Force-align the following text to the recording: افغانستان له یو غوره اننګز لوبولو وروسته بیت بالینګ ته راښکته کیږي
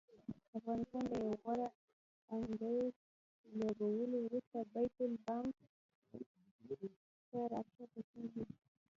افغانستان 0.57 1.03
له 1.11 1.17
یو 1.25 1.33
غوره 1.43 1.67
اننګز 2.33 2.91
لوبولو 3.57 4.17
وروسته 4.25 4.57
بیت 4.73 4.91
بالینګ 4.97 6.93
ته 7.31 7.39
راښکته 7.51 8.01
کیږي 8.11 8.43